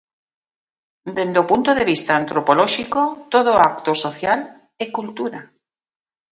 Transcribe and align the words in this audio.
Dende 1.17 1.37
o 1.43 1.49
punto 1.51 1.71
de 1.77 1.87
vista 1.91 2.11
antropolóxico 2.21 3.01
todo 3.33 3.51
acto 3.71 3.91
social 4.05 4.39
é 4.83 4.85
cultura. 4.97 5.39